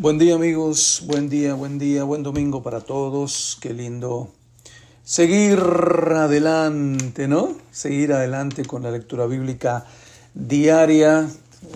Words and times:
Buen 0.00 0.16
día 0.16 0.36
amigos, 0.36 1.02
buen 1.06 1.28
día, 1.28 1.54
buen 1.54 1.76
día, 1.76 2.04
buen 2.04 2.22
domingo 2.22 2.62
para 2.62 2.82
todos. 2.82 3.58
Qué 3.60 3.74
lindo 3.74 4.32
seguir 5.02 5.58
adelante, 5.58 7.26
¿no? 7.26 7.56
Seguir 7.72 8.12
adelante 8.12 8.64
con 8.64 8.84
la 8.84 8.92
lectura 8.92 9.26
bíblica 9.26 9.86
diaria. 10.34 11.28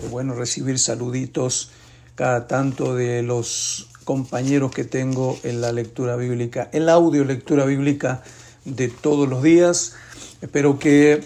Bueno, 0.09 0.35
recibir 0.35 0.79
saluditos 0.79 1.71
cada 2.15 2.47
tanto 2.47 2.95
de 2.95 3.23
los 3.23 3.89
compañeros 4.05 4.71
que 4.71 4.85
tengo 4.85 5.37
en 5.43 5.59
la 5.59 5.73
lectura 5.73 6.15
bíblica, 6.15 6.69
en 6.71 6.85
la 6.85 6.93
audio 6.93 7.25
lectura 7.25 7.65
bíblica 7.65 8.23
de 8.63 8.87
todos 8.87 9.27
los 9.27 9.43
días. 9.43 9.95
Espero 10.41 10.79
que 10.79 11.21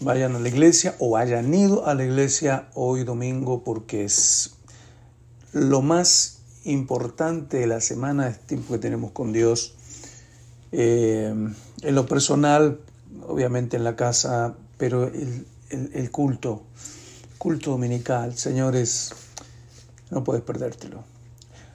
vayan 0.00 0.34
a 0.36 0.38
la 0.38 0.48
iglesia 0.48 0.96
o 1.00 1.18
hayan 1.18 1.52
ido 1.52 1.86
a 1.86 1.94
la 1.94 2.02
iglesia 2.06 2.70
hoy 2.72 3.04
domingo 3.04 3.62
porque 3.62 4.04
es 4.04 4.54
lo 5.54 5.82
más 5.82 6.40
importante 6.64 7.58
de 7.58 7.66
la 7.68 7.80
semana 7.80 8.28
es 8.28 8.38
el 8.38 8.46
tiempo 8.46 8.74
que 8.74 8.80
tenemos 8.80 9.12
con 9.12 9.32
Dios. 9.32 9.74
Eh, 10.72 11.32
en 11.82 11.94
lo 11.94 12.06
personal, 12.06 12.80
obviamente 13.28 13.76
en 13.76 13.84
la 13.84 13.94
casa, 13.94 14.54
pero 14.76 15.10
el, 15.70 16.10
culto, 16.10 16.64
culto 17.38 17.70
dominical, 17.70 18.36
señores, 18.36 19.12
no 20.10 20.24
puedes 20.24 20.42
perdértelo. 20.42 21.04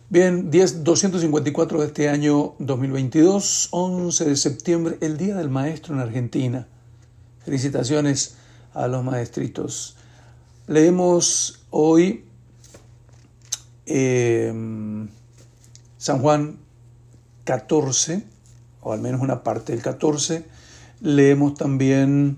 Bien, 0.09 0.51
10, 0.51 0.83
254 0.83 1.79
de 1.79 1.87
este 1.87 2.09
año 2.09 2.55
2022, 2.59 3.69
11 3.71 4.25
de 4.25 4.35
septiembre, 4.35 4.97
el 4.99 5.17
Día 5.17 5.37
del 5.37 5.49
Maestro 5.49 5.93
en 5.93 6.01
Argentina. 6.01 6.67
Felicitaciones 7.45 8.35
a 8.73 8.87
los 8.87 9.05
maestritos. 9.05 9.95
Leemos 10.67 11.61
hoy 11.69 12.25
Em, 13.91 15.09
San 15.97 16.21
Juan 16.21 16.59
14, 17.43 18.23
o 18.81 18.93
al 18.93 19.01
menos 19.01 19.21
una 19.21 19.41
parte 19.41 19.73
del 19.73 19.81
14. 19.81 20.45
Leemos 21.01 21.55
también 21.55 22.37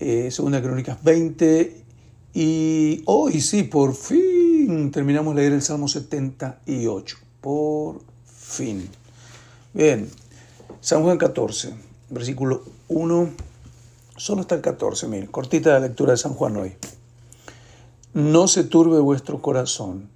eh, 0.00 0.30
Segunda 0.30 0.62
Crónicas 0.62 1.04
20 1.04 1.84
y 2.32 3.02
hoy 3.04 3.42
sí, 3.42 3.64
por 3.64 3.94
fin 3.94 4.90
terminamos 4.90 5.34
de 5.34 5.42
leer 5.42 5.52
el 5.52 5.62
Salmo 5.62 5.86
78. 5.86 7.18
Por 7.42 8.00
fin. 8.24 8.88
Bien, 9.74 10.08
San 10.80 11.02
Juan 11.02 11.18
14, 11.18 11.74
versículo 12.08 12.64
1, 12.88 13.28
solo 14.16 14.40
está 14.40 14.54
el 14.54 14.62
14, 14.62 15.08
miren, 15.08 15.26
cortita 15.26 15.72
la 15.72 15.80
lectura 15.80 16.12
de 16.12 16.16
San 16.16 16.32
Juan 16.32 16.56
hoy. 16.56 16.72
No 18.14 18.48
se 18.48 18.64
turbe 18.64 18.98
vuestro 18.98 19.42
corazón 19.42 20.15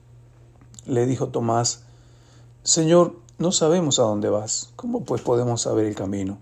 Le 0.91 1.05
dijo 1.05 1.29
Tomás, 1.29 1.83
Señor, 2.63 3.15
no 3.37 3.53
sabemos 3.53 3.97
a 3.97 4.01
dónde 4.01 4.27
vas, 4.29 4.73
¿cómo 4.75 5.05
pues 5.05 5.21
podemos 5.21 5.61
saber 5.61 5.85
el 5.85 5.95
camino? 5.95 6.37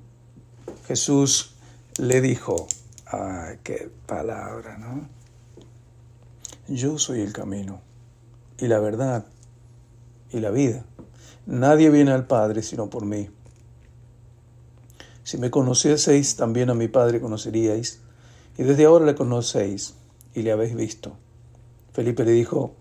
Jesús 0.88 1.54
le 2.00 2.20
dijo, 2.20 2.66
ay, 3.06 3.60
qué 3.62 3.92
palabra, 4.08 4.80
¿no? 4.80 5.08
Yo 6.68 6.98
soy 6.98 7.22
el 7.22 7.32
camino 7.32 7.80
y 8.58 8.66
la 8.66 8.80
verdad 8.80 9.24
y 10.32 10.40
la 10.40 10.50
vida. 10.50 10.84
Nadie 11.46 11.92
viene 11.92 12.10
al 12.10 12.26
Padre 12.26 12.64
sino 12.64 12.90
por 12.90 13.06
mí. 13.06 13.30
Si 15.22 15.38
me 15.38 15.52
conocieseis, 15.52 16.38
también 16.38 16.72
a 16.72 16.74
mi 16.74 16.88
Padre 16.88 17.22
conoceríais, 17.22 18.02
y 18.58 18.64
desde 18.64 18.86
ahora 18.86 19.06
le 19.06 19.14
conocéis 19.14 19.94
y 20.34 20.42
le 20.42 20.52
habéis 20.52 20.76
visto. 20.76 21.14
Felipe 21.94 22.26
le 22.26 22.32
dijo, 22.32 22.74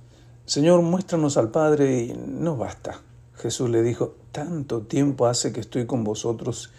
Señor, 0.49 0.81
muéstranos 0.81 1.37
al 1.37 1.51
Padre 1.51 2.05
y 2.05 2.15
no 2.15 2.57
basta. 2.57 3.03
Jesús 3.35 3.69
le 3.69 3.83
dijo, 3.83 4.15
tanto 4.33 4.81
tiempo 4.81 5.27
hace 5.27 5.53
que 5.53 5.61
estoy 5.61 5.85
con 5.85 6.05
vosotros 6.05 6.73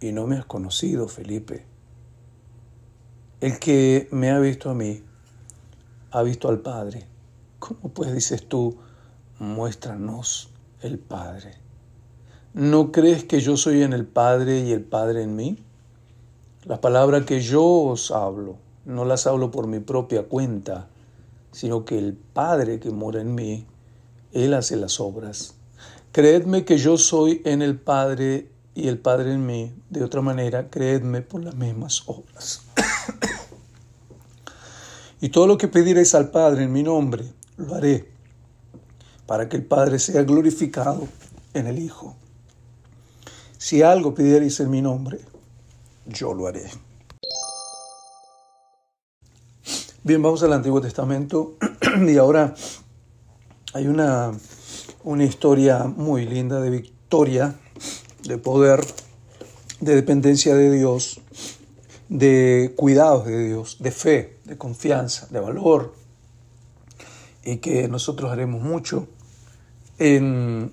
y 0.00 0.12
no 0.12 0.26
me 0.26 0.38
has 0.38 0.46
conocido, 0.46 1.06
Felipe. 1.06 1.66
El 3.42 3.58
que 3.58 4.08
me 4.10 4.30
ha 4.30 4.38
visto 4.38 4.70
a 4.70 4.74
mí, 4.74 5.02
ha 6.12 6.22
visto 6.22 6.48
al 6.48 6.60
Padre. 6.60 7.06
¿Cómo 7.58 7.90
pues 7.92 8.10
dices 8.14 8.48
tú, 8.48 8.78
muéstranos 9.38 10.48
el 10.80 10.98
Padre? 10.98 11.56
¿No 12.54 12.90
crees 12.90 13.24
que 13.24 13.40
yo 13.40 13.58
soy 13.58 13.82
en 13.82 13.92
el 13.92 14.06
Padre 14.06 14.60
y 14.60 14.72
el 14.72 14.82
Padre 14.82 15.24
en 15.24 15.36
mí? 15.36 15.62
Las 16.64 16.78
palabras 16.78 17.26
que 17.26 17.42
yo 17.42 17.66
os 17.66 18.10
hablo, 18.10 18.56
no 18.86 19.04
las 19.04 19.26
hablo 19.26 19.50
por 19.50 19.66
mi 19.66 19.80
propia 19.80 20.22
cuenta 20.22 20.88
sino 21.54 21.84
que 21.84 21.96
el 21.96 22.14
Padre 22.14 22.80
que 22.80 22.90
mora 22.90 23.20
en 23.20 23.32
mí, 23.32 23.64
Él 24.32 24.54
hace 24.54 24.76
las 24.76 24.98
obras. 24.98 25.54
Creedme 26.10 26.64
que 26.64 26.78
yo 26.78 26.98
soy 26.98 27.42
en 27.44 27.62
el 27.62 27.78
Padre 27.78 28.50
y 28.74 28.88
el 28.88 28.98
Padre 28.98 29.32
en 29.32 29.46
mí. 29.46 29.72
De 29.88 30.02
otra 30.02 30.20
manera, 30.20 30.68
creedme 30.68 31.22
por 31.22 31.44
las 31.44 31.54
mismas 31.54 32.02
obras. 32.06 32.62
y 35.20 35.28
todo 35.28 35.46
lo 35.46 35.56
que 35.56 35.68
pediréis 35.68 36.16
al 36.16 36.32
Padre 36.32 36.64
en 36.64 36.72
mi 36.72 36.82
nombre, 36.82 37.24
lo 37.56 37.76
haré, 37.76 38.10
para 39.24 39.48
que 39.48 39.56
el 39.56 39.64
Padre 39.64 40.00
sea 40.00 40.24
glorificado 40.24 41.06
en 41.54 41.68
el 41.68 41.78
Hijo. 41.78 42.16
Si 43.58 43.80
algo 43.80 44.12
pidierais 44.12 44.58
en 44.58 44.70
mi 44.70 44.82
nombre, 44.82 45.20
yo 46.04 46.34
lo 46.34 46.48
haré. 46.48 46.68
Bien, 50.06 50.20
vamos 50.20 50.42
al 50.42 50.52
Antiguo 50.52 50.82
Testamento 50.82 51.56
y 52.06 52.18
ahora 52.18 52.54
hay 53.72 53.86
una, 53.86 54.32
una 55.02 55.24
historia 55.24 55.84
muy 55.84 56.26
linda 56.26 56.60
de 56.60 56.68
victoria, 56.68 57.58
de 58.24 58.36
poder, 58.36 58.84
de 59.80 59.94
dependencia 59.94 60.54
de 60.54 60.70
Dios, 60.70 61.22
de 62.10 62.74
cuidados 62.76 63.24
de 63.24 63.48
Dios, 63.48 63.78
de 63.80 63.90
fe, 63.92 64.40
de 64.44 64.58
confianza, 64.58 65.26
de 65.30 65.40
valor, 65.40 65.94
y 67.42 67.56
que 67.56 67.88
nosotros 67.88 68.30
haremos 68.30 68.60
mucho 68.60 69.08
en, 69.98 70.70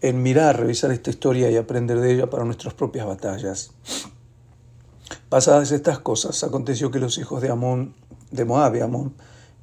en 0.00 0.22
mirar, 0.22 0.60
revisar 0.60 0.92
esta 0.92 1.10
historia 1.10 1.50
y 1.50 1.56
aprender 1.56 1.98
de 1.98 2.14
ella 2.14 2.30
para 2.30 2.44
nuestras 2.44 2.74
propias 2.74 3.04
batallas. 3.04 3.72
Pasadas 5.28 5.72
estas 5.72 5.98
cosas, 5.98 6.44
aconteció 6.44 6.92
que 6.92 7.00
los 7.00 7.18
hijos 7.18 7.42
de 7.42 7.50
Amón 7.50 7.96
de 8.30 8.44
Moab 8.44 8.76
y 8.76 8.80
Amón, 8.80 9.14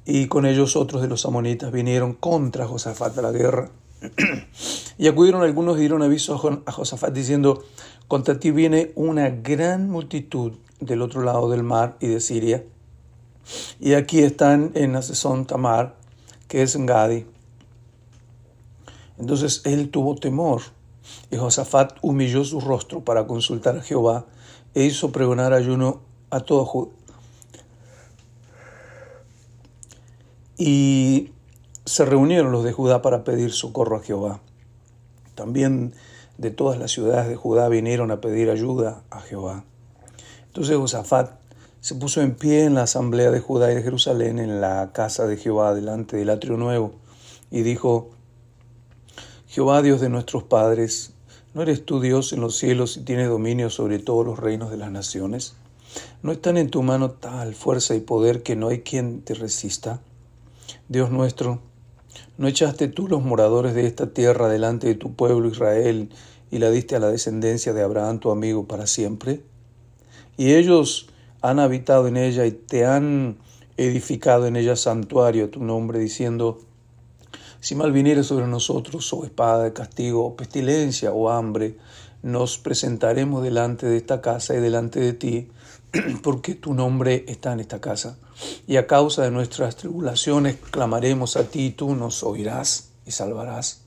y 0.04 0.26
con 0.26 0.46
ellos 0.46 0.76
otros 0.76 1.02
de 1.02 1.08
los 1.08 1.26
amonitas 1.26 1.70
vinieron 1.70 2.14
contra 2.14 2.66
Josafat 2.66 3.18
a 3.18 3.22
la 3.22 3.32
guerra. 3.32 3.70
y 4.98 5.08
acudieron 5.08 5.42
algunos 5.42 5.76
y 5.76 5.80
dieron 5.80 6.02
aviso 6.02 6.62
a 6.66 6.72
Josafat 6.72 7.12
diciendo, 7.12 7.64
contra 8.06 8.38
ti 8.38 8.50
viene 8.50 8.92
una 8.94 9.28
gran 9.28 9.90
multitud 9.90 10.52
del 10.80 11.02
otro 11.02 11.22
lado 11.22 11.50
del 11.50 11.62
mar 11.62 11.96
y 12.00 12.06
de 12.06 12.20
Siria. 12.20 12.64
Y 13.80 13.94
aquí 13.94 14.20
están 14.20 14.72
en 14.74 14.96
Asesón 14.96 15.46
Tamar, 15.46 15.96
que 16.48 16.62
es 16.62 16.74
en 16.74 16.86
Gadi. 16.86 17.26
Entonces 19.18 19.62
él 19.64 19.90
tuvo 19.90 20.14
temor, 20.14 20.62
y 21.30 21.36
Josafat 21.36 21.98
humilló 22.02 22.44
su 22.44 22.60
rostro 22.60 23.04
para 23.04 23.26
consultar 23.26 23.76
a 23.76 23.82
Jehová, 23.82 24.26
e 24.74 24.84
hizo 24.84 25.10
pregonar 25.10 25.52
ayuno 25.52 26.00
a 26.30 26.40
todo 26.40 26.92
Y 30.58 31.30
se 31.84 32.04
reunieron 32.04 32.52
los 32.52 32.64
de 32.64 32.72
Judá 32.72 33.00
para 33.00 33.24
pedir 33.24 33.52
socorro 33.52 33.96
a 33.96 34.02
Jehová. 34.02 34.40
También 35.34 35.94
de 36.36 36.50
todas 36.50 36.78
las 36.78 36.90
ciudades 36.90 37.28
de 37.28 37.36
Judá 37.36 37.68
vinieron 37.68 38.10
a 38.10 38.20
pedir 38.20 38.50
ayuda 38.50 39.02
a 39.10 39.20
Jehová. 39.20 39.64
Entonces 40.46 40.76
Josafat 40.76 41.38
se 41.80 41.94
puso 41.94 42.20
en 42.20 42.34
pie 42.34 42.64
en 42.64 42.74
la 42.74 42.82
asamblea 42.82 43.30
de 43.30 43.40
Judá 43.40 43.70
y 43.70 43.76
de 43.76 43.82
Jerusalén, 43.82 44.40
en 44.40 44.60
la 44.60 44.90
casa 44.92 45.26
de 45.26 45.36
Jehová, 45.36 45.74
delante 45.74 46.16
del 46.16 46.30
atrio 46.30 46.56
nuevo, 46.56 46.92
y 47.50 47.62
dijo, 47.62 48.10
Jehová 49.46 49.80
Dios 49.80 50.00
de 50.00 50.08
nuestros 50.08 50.42
padres, 50.42 51.12
¿no 51.54 51.62
eres 51.62 51.84
tú 51.84 52.00
Dios 52.00 52.32
en 52.32 52.40
los 52.40 52.56
cielos 52.56 52.96
y 52.96 53.02
tienes 53.02 53.28
dominio 53.28 53.70
sobre 53.70 54.00
todos 54.00 54.26
los 54.26 54.38
reinos 54.38 54.70
de 54.70 54.76
las 54.76 54.90
naciones? 54.90 55.54
¿No 56.22 56.32
están 56.32 56.56
en 56.56 56.70
tu 56.70 56.82
mano 56.82 57.12
tal 57.12 57.54
fuerza 57.54 57.94
y 57.94 58.00
poder 58.00 58.42
que 58.42 58.56
no 58.56 58.68
hay 58.68 58.80
quien 58.80 59.22
te 59.22 59.34
resista? 59.34 60.00
Dios 60.88 61.10
nuestro, 61.10 61.60
¿No 62.36 62.48
echaste 62.48 62.88
tú 62.88 63.08
los 63.08 63.22
moradores 63.22 63.74
de 63.74 63.86
esta 63.86 64.12
tierra 64.12 64.48
delante 64.48 64.86
de 64.86 64.94
tu 64.94 65.14
pueblo 65.14 65.48
Israel 65.48 66.08
y 66.50 66.58
la 66.58 66.70
diste 66.70 66.96
a 66.96 67.00
la 67.00 67.08
descendencia 67.08 67.72
de 67.72 67.82
Abraham 67.82 68.20
tu 68.20 68.30
amigo 68.30 68.66
para 68.66 68.86
siempre? 68.86 69.42
Y 70.36 70.54
ellos 70.54 71.08
han 71.42 71.58
habitado 71.58 72.06
en 72.06 72.16
ella 72.16 72.46
y 72.46 72.52
te 72.52 72.86
han 72.86 73.38
edificado 73.76 74.46
en 74.46 74.56
ella 74.56 74.76
santuario 74.76 75.46
a 75.46 75.50
tu 75.50 75.62
nombre, 75.62 75.98
diciendo, 75.98 76.60
si 77.60 77.74
mal 77.74 77.92
viniere 77.92 78.22
sobre 78.22 78.46
nosotros, 78.46 79.12
o 79.12 79.24
espada 79.24 79.64
de 79.64 79.72
castigo, 79.72 80.24
o 80.24 80.36
pestilencia, 80.36 81.12
o 81.12 81.30
hambre, 81.30 81.76
nos 82.22 82.58
presentaremos 82.58 83.42
delante 83.42 83.86
de 83.86 83.96
esta 83.96 84.20
casa 84.20 84.54
y 84.54 84.60
delante 84.60 85.00
de 85.00 85.12
ti, 85.12 85.48
porque 86.22 86.54
tu 86.54 86.74
nombre 86.74 87.24
está 87.28 87.52
en 87.52 87.60
esta 87.60 87.80
casa. 87.80 88.18
Y 88.66 88.76
a 88.76 88.86
causa 88.86 89.22
de 89.22 89.30
nuestras 89.30 89.76
tribulaciones 89.76 90.56
clamaremos 90.70 91.36
a 91.36 91.44
ti, 91.44 91.66
y 91.66 91.70
tú 91.70 91.94
nos 91.94 92.22
oirás 92.22 92.90
y 93.06 93.12
salvarás. 93.12 93.82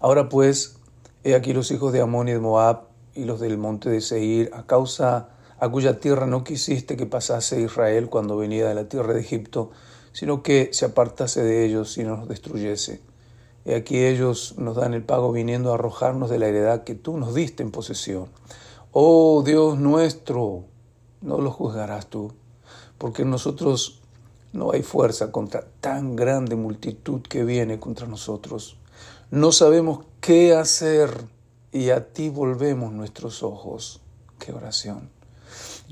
Ahora 0.00 0.28
pues, 0.28 0.76
he 1.22 1.34
aquí 1.34 1.52
los 1.52 1.70
hijos 1.70 1.92
de 1.92 2.00
Amón 2.00 2.28
y 2.28 2.32
de 2.32 2.40
Moab 2.40 2.88
y 3.14 3.24
los 3.24 3.40
del 3.40 3.58
monte 3.58 3.88
de 3.88 4.00
Seir, 4.00 4.50
a 4.52 4.66
causa 4.66 5.30
a 5.58 5.68
cuya 5.68 5.98
tierra 6.00 6.26
no 6.26 6.44
quisiste 6.44 6.96
que 6.96 7.06
pasase 7.06 7.60
Israel 7.60 8.10
cuando 8.10 8.36
venía 8.36 8.68
de 8.68 8.74
la 8.74 8.88
tierra 8.88 9.14
de 9.14 9.20
Egipto, 9.20 9.70
sino 10.12 10.42
que 10.42 10.70
se 10.72 10.84
apartase 10.84 11.42
de 11.42 11.64
ellos 11.64 11.96
y 11.96 12.04
nos 12.04 12.28
destruyese. 12.28 13.00
Y 13.64 13.72
aquí 13.72 14.04
ellos 14.04 14.56
nos 14.58 14.76
dan 14.76 14.92
el 14.92 15.02
pago 15.02 15.32
viniendo 15.32 15.70
a 15.70 15.74
arrojarnos 15.76 16.28
de 16.28 16.38
la 16.38 16.48
heredad 16.48 16.84
que 16.84 16.94
tú 16.94 17.16
nos 17.16 17.34
diste 17.34 17.62
en 17.62 17.70
posesión. 17.70 18.28
Oh 18.96 19.42
Dios 19.44 19.76
nuestro, 19.76 20.66
no 21.20 21.38
lo 21.40 21.50
juzgarás 21.50 22.06
tú, 22.06 22.32
porque 22.96 23.24
nosotros 23.24 24.00
no 24.52 24.70
hay 24.70 24.84
fuerza 24.84 25.32
contra 25.32 25.66
tan 25.80 26.14
grande 26.14 26.54
multitud 26.54 27.20
que 27.22 27.42
viene 27.42 27.80
contra 27.80 28.06
nosotros. 28.06 28.76
No 29.32 29.50
sabemos 29.50 30.04
qué 30.20 30.54
hacer 30.54 31.10
y 31.72 31.90
a 31.90 32.12
ti 32.12 32.28
volvemos 32.28 32.92
nuestros 32.92 33.42
ojos. 33.42 34.00
Qué 34.38 34.52
oración. 34.52 35.10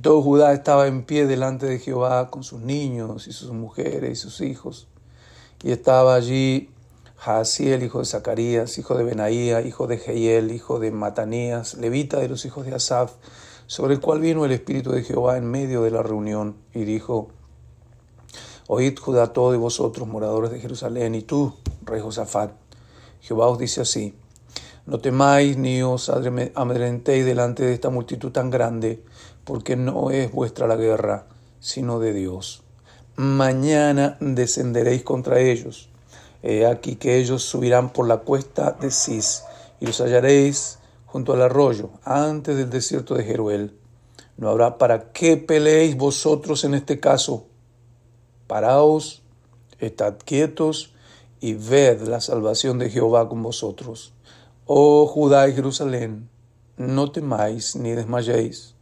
Todo 0.01 0.23
Judá 0.23 0.53
estaba 0.53 0.87
en 0.87 1.05
pie 1.05 1.27
delante 1.27 1.67
de 1.67 1.81
Jehová 1.81 2.31
con 2.31 2.45
sus 2.45 2.61
niños 2.61 3.27
y 3.27 3.33
sus 3.33 3.51
mujeres 3.51 4.13
y 4.13 4.15
sus 4.15 4.41
hijos. 4.41 4.87
Y 5.65 5.73
estaba 5.73 6.15
allí 6.15 6.71
Jaasiel, 7.25 7.85
hijo 7.85 8.01
de 8.01 8.05
Zacarías, 8.05 8.79
hijo 8.79 8.97
de 8.97 9.05
Benaía, 9.05 9.61
hijo 9.61 9.87
de 9.87 9.97
Jehiel, 9.97 10.51
hijo 10.51 10.81
de 10.81 10.91
Matanías, 10.91 11.75
levita 11.75 12.19
de 12.19 12.29
los 12.29 12.45
hijos 12.45 12.67
de 12.67 12.75
Asaf, 12.75 13.13
sobre 13.69 13.95
el 13.95 14.01
cual 14.01 14.19
vino 14.19 14.45
el 14.45 14.51
Espíritu 14.51 14.91
de 14.91 15.05
Jehová 15.05 15.37
en 15.37 15.49
medio 15.49 15.83
de 15.83 15.93
la 15.93 16.03
reunión 16.03 16.57
y 16.75 16.83
dijo, 16.83 17.29
Oíd 18.67 18.99
Judá 18.99 19.33
todos 19.33 19.57
vosotros, 19.57 20.09
moradores 20.09 20.51
de 20.51 20.59
Jerusalén, 20.59 21.15
y 21.15 21.23
tú, 21.23 21.55
rey 21.85 22.01
Josafat, 22.01 22.55
Jehová 23.21 23.47
os 23.47 23.59
dice 23.61 23.83
así, 23.83 24.17
no 24.87 24.99
temáis 24.99 25.57
ni 25.57 25.81
os 25.81 26.11
amedrentéis 26.11 27.25
delante 27.25 27.63
de 27.63 27.73
esta 27.73 27.91
multitud 27.91 28.33
tan 28.33 28.51
grande, 28.51 29.01
porque 29.45 29.77
no 29.77 30.11
es 30.11 30.33
vuestra 30.33 30.67
la 30.67 30.75
guerra, 30.75 31.27
sino 31.61 32.01
de 32.01 32.15
Dios. 32.15 32.65
Mañana 33.15 34.17
descenderéis 34.19 35.05
contra 35.05 35.39
ellos 35.39 35.92
Aquí 36.69 36.97
que 36.97 37.19
ellos 37.19 37.43
subirán 37.43 37.93
por 37.93 38.09
la 38.09 38.19
cuesta 38.19 38.73
de 38.73 38.91
Cis, 38.91 39.45
y 39.81 39.87
los 39.87 40.01
hallaréis 40.01 40.79
junto 41.07 41.33
al 41.35 41.43
arroyo, 41.43 41.91
antes 42.05 42.57
del 42.57 42.71
desierto 42.71 43.15
de 43.15 43.25
Jeruel. 43.25 43.79
No 44.37 44.49
habrá 44.49 44.79
para 44.79 45.13
qué 45.13 45.37
peleéis 45.37 45.97
vosotros 45.97 46.65
en 46.65 46.75
este 46.75 46.99
caso. 46.99 47.47
Paraos, 48.47 49.23
estad 49.79 50.15
quietos 50.25 50.95
y 51.41 51.55
ved 51.55 52.03
la 52.03 52.21
salvación 52.21 52.79
de 52.79 52.91
Jehová 52.91 53.29
con 53.29 53.43
vosotros. 53.43 54.13
Oh 54.67 55.07
Judá 55.07 55.49
y 55.49 55.55
Jerusalén, 55.55 56.29
no 56.77 57.13
temáis 57.13 57.77
ni 57.77 57.91
desmayéis. 57.91 58.75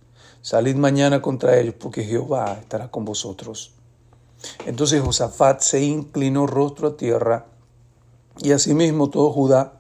Salid 0.42 0.76
mañana 0.76 1.20
contra 1.20 1.58
ellos, 1.58 1.74
porque 1.78 2.04
Jehová 2.04 2.56
estará 2.60 2.90
con 2.90 3.04
vosotros. 3.04 3.72
Entonces 4.64 5.02
Josafat 5.02 5.60
se 5.60 5.82
inclinó 5.82 6.46
rostro 6.46 6.88
a 6.88 6.96
tierra, 6.96 7.46
y 8.38 8.52
asimismo 8.52 9.10
todo 9.10 9.32
Judá 9.32 9.74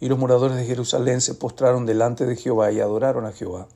y 0.00 0.08
los 0.08 0.18
moradores 0.18 0.56
de 0.56 0.66
Jerusalén 0.66 1.20
se 1.20 1.34
postraron 1.34 1.86
delante 1.86 2.26
de 2.26 2.36
Jehová 2.36 2.70
y 2.72 2.80
adoraron 2.80 3.26
a 3.26 3.32
Jehová. 3.32 3.66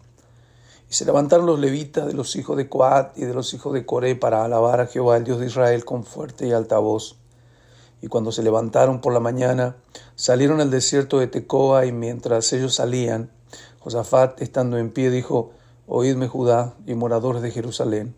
Y 0.90 0.94
se 0.94 1.04
levantaron 1.04 1.46
los 1.46 1.58
levitas 1.58 2.06
de 2.06 2.14
los 2.14 2.36
hijos 2.36 2.56
de 2.56 2.68
Coat 2.68 3.16
y 3.16 3.24
de 3.24 3.34
los 3.34 3.52
hijos 3.54 3.74
de 3.74 3.84
Coré 3.84 4.16
para 4.16 4.44
alabar 4.44 4.80
a 4.80 4.86
Jehová, 4.86 5.16
el 5.16 5.24
Dios 5.24 5.38
de 5.40 5.46
Israel, 5.46 5.84
con 5.84 6.04
fuerte 6.04 6.46
y 6.46 6.52
alta 6.52 6.78
voz. 6.78 7.16
Y 8.00 8.08
cuando 8.08 8.32
se 8.32 8.42
levantaron 8.42 9.00
por 9.00 9.12
la 9.12 9.20
mañana, 9.20 9.76
salieron 10.14 10.60
al 10.60 10.70
desierto 10.70 11.18
de 11.18 11.26
Tecoa, 11.26 11.84
y 11.84 11.92
mientras 11.92 12.52
ellos 12.52 12.74
salían, 12.74 13.30
Josafat, 13.80 14.40
estando 14.40 14.78
en 14.78 14.90
pie, 14.90 15.10
dijo, 15.10 15.52
Oídme 15.86 16.28
Judá 16.28 16.74
y 16.86 16.94
moradores 16.94 17.42
de 17.42 17.50
Jerusalén, 17.50 18.14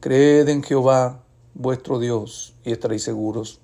creed 0.00 0.48
en 0.48 0.62
Jehová 0.62 1.20
vuestro 1.54 1.98
Dios 1.98 2.54
y 2.64 2.72
estaréis 2.72 3.02
seguros. 3.02 3.60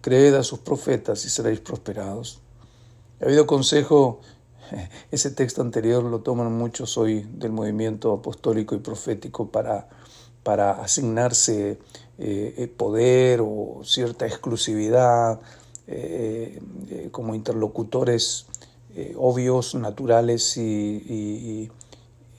Creed 0.00 0.34
a 0.34 0.42
sus 0.42 0.60
profetas 0.60 1.24
y 1.24 1.30
seréis 1.30 1.60
prosperados. 1.60 2.40
Ha 3.20 3.24
habido 3.24 3.46
consejo, 3.46 4.20
ese 5.10 5.30
texto 5.30 5.62
anterior 5.62 6.04
lo 6.04 6.20
toman 6.20 6.52
muchos 6.52 6.96
hoy 6.98 7.26
del 7.34 7.52
movimiento 7.52 8.12
apostólico 8.12 8.74
y 8.74 8.78
profético 8.78 9.50
para, 9.50 9.88
para 10.42 10.82
asignarse 10.82 11.78
eh, 12.18 12.54
eh, 12.56 12.66
poder 12.68 13.40
o 13.42 13.80
cierta 13.84 14.26
exclusividad 14.26 15.40
eh, 15.86 16.60
como 17.12 17.34
interlocutores 17.34 18.46
obvios, 19.16 19.76
naturales 19.76 20.56
y, 20.56 21.70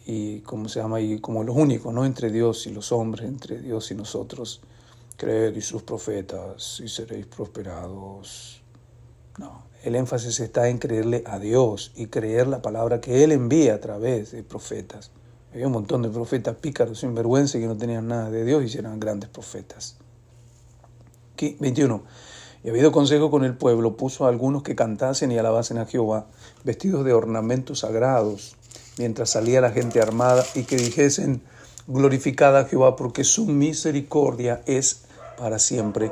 y, 0.06 0.40
¿cómo 0.42 0.68
se 0.68 0.82
llama? 0.82 1.00
Y 1.00 1.20
como 1.20 1.46
los 1.46 1.56
únicos, 1.56 1.94
¿no? 1.94 2.06
Entre 2.06 2.30
Dios 2.30 2.68
y 2.68 2.72
los 2.72 2.92
hombres, 2.92 3.26
entre 3.26 3.62
Dios 3.62 3.92
y 3.92 3.96
nosotros. 3.96 4.60
Creed 5.20 5.54
y 5.58 5.62
sus 5.62 5.84
profetas 5.84 6.80
y 6.80 6.88
seréis 6.88 7.26
prosperados. 7.26 8.62
No, 9.38 9.66
el 9.84 9.96
énfasis 9.96 10.40
está 10.40 10.70
en 10.70 10.78
creerle 10.78 11.24
a 11.26 11.40
Dios 11.40 11.92
y 11.98 12.08
creer 12.08 12.48
la 12.48 12.62
palabra 12.62 13.02
que 13.02 13.22
Él 13.26 13.34
envía 13.34 13.76
a 13.76 13.82
través 13.82 14.32
de 14.32 14.44
profetas. 14.44 15.12
Había 15.52 15.68
un 15.68 15.74
montón 15.74 16.04
de 16.04 16.10
profetas 16.10 16.56
pícaros, 16.56 17.02
sinvergüenza, 17.02 17.60
que 17.60 17.68
no 17.68 17.76
tenían 17.76 18.08
nada 18.08 18.32
de 18.32 18.46
Dios 18.46 18.74
y 18.74 18.78
eran 18.78 18.98
grandes 18.98 19.30
profetas. 19.30 19.98
21. 21.60 22.04
Y 22.64 22.70
habido 22.70 22.94
consejo 22.94 23.30
con 23.30 23.44
el 23.44 23.58
pueblo, 23.58 23.98
puso 23.98 24.26
a 24.26 24.30
algunos 24.30 24.64
que 24.64 24.76
cantasen 24.76 25.34
y 25.34 25.38
alabasen 25.38 25.80
a 25.80 25.86
Jehová, 25.86 26.28
vestidos 26.64 27.04
de 27.04 27.12
ornamentos 27.12 27.80
sagrados, 27.80 28.56
mientras 28.98 29.32
salía 29.32 29.60
la 29.60 29.72
gente 29.72 30.02
armada, 30.02 30.46
y 30.56 30.64
que 30.64 30.78
dijesen, 30.78 31.42
glorificada 31.88 32.62
a 32.62 32.66
Jehová, 32.66 32.96
porque 32.96 33.24
su 33.26 33.46
misericordia 33.48 34.62
es 34.66 35.09
para 35.40 35.58
siempre. 35.58 36.12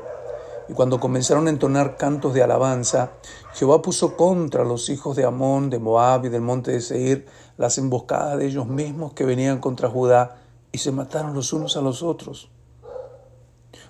Y 0.69 0.73
cuando 0.73 0.99
comenzaron 0.99 1.47
a 1.47 1.49
entonar 1.49 1.97
cantos 1.97 2.33
de 2.33 2.43
alabanza, 2.43 3.11
Jehová 3.53 3.81
puso 3.81 4.17
contra 4.17 4.63
los 4.63 4.89
hijos 4.89 5.15
de 5.15 5.25
Amón, 5.25 5.69
de 5.69 5.79
Moab 5.79 6.25
y 6.25 6.29
del 6.29 6.41
monte 6.41 6.71
de 6.71 6.81
Seir 6.81 7.25
las 7.57 7.77
emboscadas 7.77 8.37
de 8.37 8.47
ellos 8.47 8.67
mismos 8.67 9.13
que 9.13 9.25
venían 9.25 9.59
contra 9.59 9.89
Judá 9.89 10.37
y 10.71 10.79
se 10.79 10.91
mataron 10.91 11.33
los 11.33 11.53
unos 11.53 11.77
a 11.77 11.81
los 11.81 12.03
otros. 12.03 12.49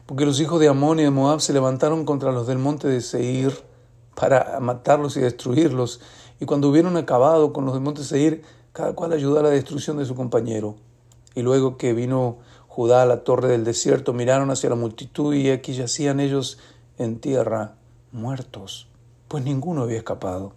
Porque 0.06 0.25
los 0.25 0.39
hijos 0.39 0.60
de 0.60 0.67
Amón 0.67 1.00
y 1.00 1.03
de 1.03 1.10
Moab 1.10 1.41
se 1.41 1.53
levantaron 1.53 2.06
contra 2.06 2.32
los 2.32 2.48
del 2.48 2.60
monte 2.60 2.88
de 2.88 3.01
Seir 3.01 3.53
para 4.15 4.60
matarlos 4.60 5.17
y 5.17 5.22
destruirlos. 5.22 6.00
Y 6.39 6.46
cuando 6.46 6.70
hubieron 6.70 6.96
acabado 6.96 7.53
con 7.53 7.65
los 7.65 7.74
del 7.74 7.84
monte 7.84 8.01
de 8.01 8.08
Seir, 8.08 8.44
cada 8.72 8.94
cual 8.94 9.13
ayudó 9.13 9.39
a 9.39 9.44
la 9.44 9.50
destrucción 9.50 9.98
de 9.98 10.06
su 10.06 10.15
compañero. 10.15 10.75
Y 11.34 11.41
luego 11.41 11.77
que 11.77 11.94
vino 11.94 12.38
Judá 12.77 13.07
la 13.07 13.24
torre 13.24 13.48
del 13.48 13.63
desierto, 13.63 14.13
miraron 14.13 14.51
hacia 14.51 14.69
la 14.69 14.75
multitud 14.75 15.34
y 15.34 15.50
aquí 15.50 15.74
yacían 15.74 16.19
ellos 16.19 16.60
en 17.00 17.19
tierra, 17.19 17.74
muertos, 18.12 18.88
pues 19.27 19.43
ninguno 19.43 19.81
había 19.81 19.98
escapado. 19.98 20.53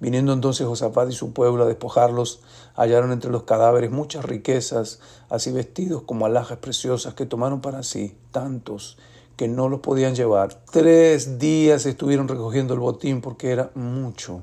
Viniendo 0.00 0.34
entonces 0.34 0.66
Josafat 0.66 1.08
y 1.08 1.14
su 1.14 1.32
pueblo 1.32 1.64
a 1.64 1.66
despojarlos, 1.66 2.42
hallaron 2.76 3.10
entre 3.10 3.30
los 3.30 3.44
cadáveres 3.44 3.90
muchas 3.90 4.26
riquezas, 4.26 5.00
así 5.30 5.50
vestidos 5.50 6.02
como 6.02 6.26
alhajas 6.26 6.58
preciosas 6.58 7.14
que 7.14 7.24
tomaron 7.24 7.62
para 7.62 7.84
sí, 7.84 8.14
tantos 8.30 8.98
que 9.38 9.48
no 9.48 9.70
los 9.70 9.80
podían 9.80 10.14
llevar. 10.14 10.62
Tres 10.70 11.38
días 11.38 11.86
estuvieron 11.86 12.28
recogiendo 12.28 12.74
el 12.74 12.80
botín 12.80 13.22
porque 13.22 13.50
era 13.50 13.70
mucho. 13.74 14.42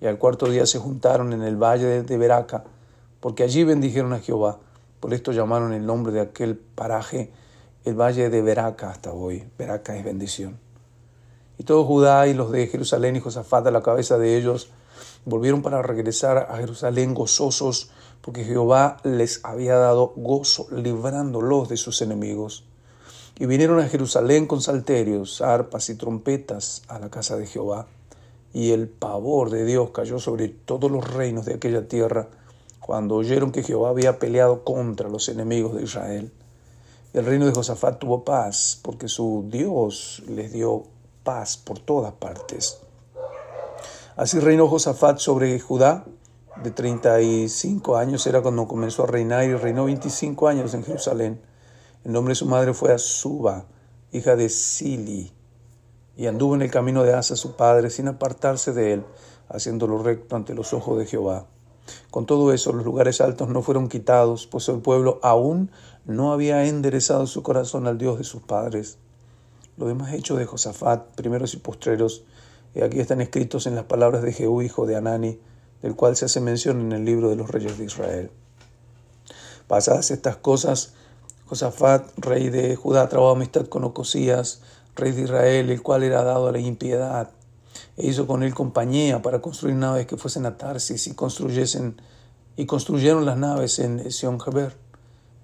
Y 0.00 0.06
al 0.06 0.16
cuarto 0.16 0.46
día 0.46 0.64
se 0.64 0.78
juntaron 0.78 1.34
en 1.34 1.42
el 1.42 1.62
valle 1.62 2.02
de 2.02 2.16
Beraca, 2.16 2.64
porque 3.20 3.42
allí 3.42 3.62
bendijeron 3.62 4.14
a 4.14 4.20
Jehová. 4.20 4.60
Por 5.00 5.14
esto 5.14 5.32
llamaron 5.32 5.72
el 5.72 5.86
nombre 5.86 6.12
de 6.12 6.20
aquel 6.20 6.56
paraje 6.56 7.30
el 7.86 7.94
valle 7.94 8.30
de 8.30 8.42
Beraca 8.42 8.90
hasta 8.90 9.12
hoy. 9.12 9.48
Beraca 9.56 9.96
es 9.96 10.04
bendición. 10.04 10.58
Y 11.56 11.62
todo 11.62 11.84
Judá 11.84 12.26
y 12.26 12.34
los 12.34 12.50
de 12.50 12.66
Jerusalén 12.66 13.14
y 13.14 13.20
Josafat 13.20 13.64
a 13.66 13.70
la 13.70 13.82
cabeza 13.82 14.18
de 14.18 14.36
ellos 14.36 14.70
volvieron 15.24 15.62
para 15.62 15.82
regresar 15.82 16.48
a 16.50 16.56
Jerusalén 16.56 17.14
gozosos 17.14 17.90
porque 18.22 18.44
Jehová 18.44 18.96
les 19.04 19.44
había 19.44 19.76
dado 19.76 20.12
gozo 20.16 20.66
librándolos 20.72 21.68
de 21.68 21.76
sus 21.76 22.02
enemigos. 22.02 22.64
Y 23.38 23.46
vinieron 23.46 23.78
a 23.78 23.88
Jerusalén 23.88 24.46
con 24.46 24.60
salterios, 24.60 25.40
arpas 25.40 25.88
y 25.88 25.94
trompetas 25.94 26.82
a 26.88 26.98
la 26.98 27.08
casa 27.08 27.36
de 27.36 27.46
Jehová. 27.46 27.86
Y 28.52 28.72
el 28.72 28.88
pavor 28.88 29.50
de 29.50 29.64
Dios 29.64 29.90
cayó 29.90 30.18
sobre 30.18 30.48
todos 30.48 30.90
los 30.90 31.08
reinos 31.08 31.44
de 31.44 31.54
aquella 31.54 31.86
tierra 31.86 32.28
cuando 32.86 33.16
oyeron 33.16 33.50
que 33.50 33.64
Jehová 33.64 33.88
había 33.88 34.20
peleado 34.20 34.62
contra 34.62 35.08
los 35.08 35.28
enemigos 35.28 35.74
de 35.74 35.82
Israel. 35.82 36.32
El 37.12 37.26
reino 37.26 37.44
de 37.44 37.52
Josafat 37.52 37.98
tuvo 37.98 38.24
paz, 38.24 38.78
porque 38.80 39.08
su 39.08 39.46
Dios 39.50 40.22
les 40.28 40.52
dio 40.52 40.84
paz 41.24 41.56
por 41.56 41.80
todas 41.80 42.12
partes. 42.12 42.78
Así 44.14 44.38
reinó 44.38 44.68
Josafat 44.68 45.18
sobre 45.18 45.58
Judá, 45.58 46.04
de 46.62 46.70
35 46.70 47.96
años 47.96 48.24
era 48.26 48.40
cuando 48.40 48.68
comenzó 48.68 49.02
a 49.02 49.08
reinar 49.08 49.44
y 49.44 49.54
reinó 49.54 49.86
25 49.86 50.46
años 50.46 50.72
en 50.72 50.84
Jerusalén. 50.84 51.40
El 52.04 52.12
nombre 52.12 52.32
de 52.32 52.36
su 52.36 52.46
madre 52.46 52.72
fue 52.72 52.92
Azuba, 52.92 53.64
hija 54.12 54.36
de 54.36 54.48
Sili, 54.48 55.32
y 56.16 56.28
anduvo 56.28 56.54
en 56.54 56.62
el 56.62 56.70
camino 56.70 57.02
de 57.02 57.14
Asa 57.14 57.34
su 57.34 57.56
padre 57.56 57.90
sin 57.90 58.06
apartarse 58.06 58.72
de 58.72 58.92
él, 58.92 59.04
haciéndolo 59.48 59.98
recto 60.02 60.36
ante 60.36 60.54
los 60.54 60.72
ojos 60.72 60.98
de 60.98 61.06
Jehová. 61.06 61.46
Con 62.10 62.26
todo 62.26 62.52
eso, 62.52 62.72
los 62.72 62.84
lugares 62.84 63.20
altos 63.20 63.48
no 63.48 63.62
fueron 63.62 63.88
quitados, 63.88 64.46
pues 64.46 64.68
el 64.68 64.78
pueblo 64.78 65.20
aún 65.22 65.70
no 66.04 66.32
había 66.32 66.64
enderezado 66.66 67.26
su 67.26 67.42
corazón 67.42 67.86
al 67.86 67.98
Dios 67.98 68.18
de 68.18 68.24
sus 68.24 68.42
padres. 68.42 68.98
Los 69.76 69.88
demás 69.88 70.12
hechos 70.14 70.38
de 70.38 70.46
Josafat, 70.46 71.14
primeros 71.14 71.54
y 71.54 71.58
postreros, 71.58 72.24
y 72.74 72.82
aquí 72.82 73.00
están 73.00 73.20
escritos 73.20 73.66
en 73.66 73.74
las 73.74 73.84
palabras 73.84 74.22
de 74.22 74.32
Jehú, 74.32 74.62
hijo 74.62 74.86
de 74.86 74.96
Anani, 74.96 75.38
del 75.82 75.96
cual 75.96 76.16
se 76.16 76.24
hace 76.26 76.40
mención 76.40 76.80
en 76.80 76.92
el 76.92 77.04
libro 77.04 77.28
de 77.28 77.36
los 77.36 77.50
reyes 77.50 77.78
de 77.78 77.84
Israel. 77.84 78.30
Pasadas 79.66 80.10
estas 80.10 80.36
cosas, 80.36 80.94
Josafat, 81.46 82.06
rey 82.18 82.50
de 82.50 82.76
Judá, 82.76 83.08
trabó 83.08 83.30
amistad 83.30 83.66
con 83.66 83.84
Ocosías, 83.84 84.60
rey 84.94 85.12
de 85.12 85.22
Israel, 85.22 85.70
el 85.70 85.82
cual 85.82 86.02
era 86.02 86.22
dado 86.22 86.48
a 86.48 86.52
la 86.52 86.58
impiedad 86.58 87.30
e 87.96 88.06
hizo 88.06 88.26
con 88.26 88.42
él 88.42 88.54
compañía 88.54 89.22
para 89.22 89.40
construir 89.40 89.74
naves 89.76 90.06
que 90.06 90.16
fuesen 90.16 90.46
a 90.46 90.56
Tarsis 90.56 91.06
y 91.06 91.14
construyesen 91.14 92.00
y 92.56 92.66
construyeron 92.66 93.24
las 93.24 93.36
naves 93.36 93.78
en 93.78 94.10
Sion 94.10 94.40
Geber. 94.40 94.76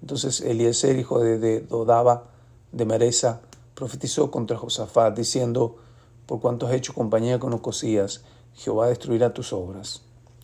Entonces 0.01 0.41
Eliezer, 0.41 0.97
hijo 0.97 1.19
de, 1.19 1.61
Dodaba, 1.61 2.25
de 2.71 2.85
Mereza, 2.85 3.41
profetizó 3.75 4.31
contra 4.31 4.57
Josafat, 4.57 5.15
diciendo, 5.15 5.77
por 6.25 6.41
cuanto 6.41 6.67
has 6.67 6.73
hecho 6.73 6.93
compañía 6.93 7.39
con 7.39 7.53
Ocosías, 7.53 8.21
Jehová 8.55 8.87
destruirá 8.87 9.33
tus 9.33 9.53
obras. 9.53 10.01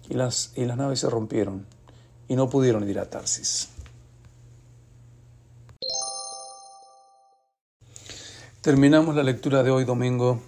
Y 0.10 0.14
las, 0.14 0.54
y 0.56 0.66
las 0.66 0.78
naves 0.78 1.00
se 1.02 1.10
rompieron 1.10 1.66
y 2.28 2.36
no 2.36 2.50
pudieron 2.50 2.88
ir 2.90 3.00
a 3.00 3.10
Tarsis. 3.10 3.70
Terminamos 8.62 9.16
la 9.16 9.24
lectura 9.24 9.64
de 9.64 9.72
hoy 9.72 9.86
domingo 9.86 10.42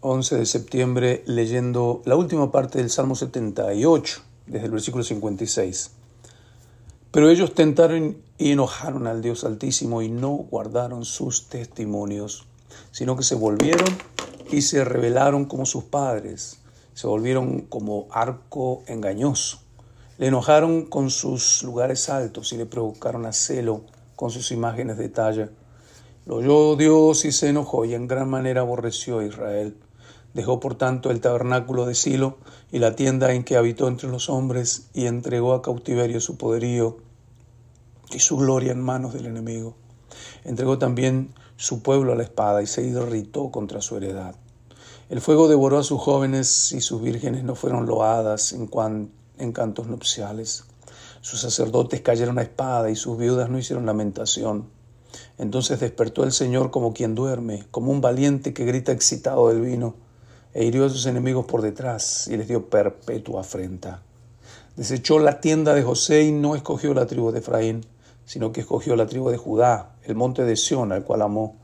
11 0.00 0.36
de 0.36 0.46
septiembre 0.46 1.24
leyendo 1.26 2.02
la 2.04 2.14
última 2.14 2.52
parte 2.52 2.78
del 2.78 2.88
Salmo 2.88 3.16
78, 3.16 4.20
desde 4.46 4.66
el 4.66 4.70
versículo 4.70 5.02
56. 5.02 5.90
Pero 7.10 7.30
ellos 7.30 7.52
tentaron 7.52 8.16
y 8.38 8.52
enojaron 8.52 9.08
al 9.08 9.22
Dios 9.22 9.42
Altísimo 9.42 10.00
y 10.00 10.08
no 10.08 10.30
guardaron 10.30 11.04
sus 11.04 11.48
testimonios, 11.48 12.46
sino 12.92 13.16
que 13.16 13.24
se 13.24 13.34
volvieron 13.34 13.88
y 14.52 14.62
se 14.62 14.84
rebelaron 14.84 15.46
como 15.46 15.66
sus 15.66 15.82
padres, 15.82 16.60
se 16.94 17.08
volvieron 17.08 17.62
como 17.62 18.06
arco 18.12 18.84
engañoso. 18.86 19.62
Le 20.18 20.28
enojaron 20.28 20.86
con 20.86 21.10
sus 21.10 21.64
lugares 21.64 22.08
altos 22.08 22.52
y 22.52 22.56
le 22.56 22.66
provocaron 22.66 23.26
a 23.26 23.32
celo 23.32 23.82
con 24.14 24.30
sus 24.30 24.52
imágenes 24.52 24.96
de 24.96 25.08
talla. 25.08 25.50
Lo 26.24 26.36
oyó 26.36 26.76
Dios 26.76 27.24
y 27.24 27.32
se 27.32 27.48
enojó 27.48 27.84
y 27.84 27.94
en 27.94 28.06
gran 28.06 28.30
manera 28.30 28.60
aborreció 28.60 29.18
a 29.18 29.24
Israel. 29.24 29.76
Dejó 30.34 30.60
por 30.60 30.74
tanto 30.74 31.10
el 31.10 31.20
tabernáculo 31.20 31.86
de 31.86 31.94
Silo 31.94 32.38
y 32.70 32.78
la 32.78 32.94
tienda 32.94 33.32
en 33.32 33.44
que 33.44 33.56
habitó 33.56 33.88
entre 33.88 34.08
los 34.08 34.28
hombres 34.28 34.88
y 34.92 35.06
entregó 35.06 35.54
a 35.54 35.62
cautiverio 35.62 36.20
su 36.20 36.36
poderío 36.36 36.98
y 38.10 38.18
su 38.20 38.36
gloria 38.36 38.72
en 38.72 38.80
manos 38.80 39.14
del 39.14 39.26
enemigo. 39.26 39.74
Entregó 40.44 40.78
también 40.78 41.34
su 41.56 41.82
pueblo 41.82 42.12
a 42.12 42.16
la 42.16 42.22
espada 42.22 42.62
y 42.62 42.66
se 42.66 42.82
irritó 42.82 43.50
contra 43.50 43.80
su 43.80 43.96
heredad. 43.96 44.34
El 45.08 45.20
fuego 45.20 45.48
devoró 45.48 45.78
a 45.78 45.82
sus 45.82 46.00
jóvenes 46.00 46.72
y 46.72 46.82
sus 46.82 47.00
vírgenes 47.00 47.42
no 47.42 47.54
fueron 47.54 47.86
loadas 47.86 48.52
en, 48.52 48.68
en 49.38 49.52
cantos 49.52 49.86
nupciales. 49.86 50.64
Sus 51.22 51.40
sacerdotes 51.40 52.02
cayeron 52.02 52.38
a 52.38 52.42
espada 52.42 52.90
y 52.90 52.96
sus 52.96 53.16
viudas 53.16 53.48
no 53.48 53.58
hicieron 53.58 53.86
lamentación. 53.86 54.68
Entonces 55.38 55.80
despertó 55.80 56.24
el 56.24 56.32
Señor 56.32 56.70
como 56.70 56.92
quien 56.92 57.14
duerme, 57.14 57.66
como 57.70 57.90
un 57.90 58.02
valiente 58.02 58.52
que 58.52 58.66
grita 58.66 58.92
excitado 58.92 59.48
del 59.48 59.62
vino 59.62 59.94
e 60.58 60.64
hirió 60.64 60.86
a 60.86 60.88
sus 60.88 61.06
enemigos 61.06 61.46
por 61.46 61.62
detrás 61.62 62.26
y 62.26 62.36
les 62.36 62.48
dio 62.48 62.68
perpetua 62.68 63.42
afrenta. 63.42 64.02
Desechó 64.74 65.20
la 65.20 65.40
tienda 65.40 65.72
de 65.72 65.84
José 65.84 66.24
y 66.24 66.32
no 66.32 66.56
escogió 66.56 66.94
la 66.94 67.06
tribu 67.06 67.30
de 67.30 67.38
Efraín, 67.38 67.86
sino 68.24 68.50
que 68.50 68.62
escogió 68.62 68.96
la 68.96 69.06
tribu 69.06 69.30
de 69.30 69.36
Judá, 69.36 69.94
el 70.02 70.16
monte 70.16 70.42
de 70.42 70.56
Sión, 70.56 70.90
al 70.90 71.04
cual 71.04 71.22
amó. 71.22 71.54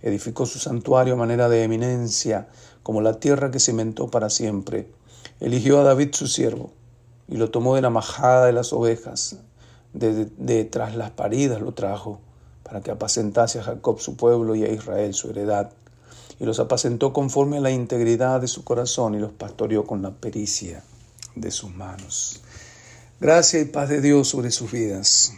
Edificó 0.00 0.46
su 0.46 0.58
santuario 0.58 1.12
a 1.12 1.18
manera 1.18 1.50
de 1.50 1.62
eminencia, 1.62 2.48
como 2.82 3.02
la 3.02 3.20
tierra 3.20 3.50
que 3.50 3.60
cimentó 3.60 4.08
para 4.08 4.30
siempre. 4.30 4.88
Eligió 5.40 5.78
a 5.80 5.84
David 5.84 6.14
su 6.14 6.26
siervo, 6.26 6.72
y 7.28 7.36
lo 7.36 7.50
tomó 7.50 7.74
de 7.74 7.82
la 7.82 7.90
majada 7.90 8.46
de 8.46 8.54
las 8.54 8.72
ovejas, 8.72 9.36
de, 9.92 10.24
de 10.38 10.64
tras 10.64 10.96
las 10.96 11.10
paridas 11.10 11.60
lo 11.60 11.72
trajo, 11.72 12.18
para 12.62 12.80
que 12.80 12.92
apacentase 12.92 13.58
a 13.58 13.62
Jacob 13.64 14.00
su 14.00 14.16
pueblo 14.16 14.54
y 14.54 14.64
a 14.64 14.72
Israel 14.72 15.12
su 15.12 15.28
heredad 15.28 15.70
y 16.40 16.44
los 16.44 16.60
apacentó 16.60 17.12
conforme 17.12 17.58
a 17.58 17.60
la 17.60 17.70
integridad 17.70 18.40
de 18.40 18.48
su 18.48 18.64
corazón 18.64 19.14
y 19.14 19.18
los 19.18 19.32
pastoreó 19.32 19.84
con 19.84 20.02
la 20.02 20.10
pericia 20.10 20.82
de 21.34 21.50
sus 21.50 21.74
manos. 21.74 22.40
Gracia 23.20 23.60
y 23.60 23.64
paz 23.64 23.88
de 23.88 24.00
Dios 24.00 24.28
sobre 24.28 24.50
sus 24.50 24.70
vidas. 24.70 25.32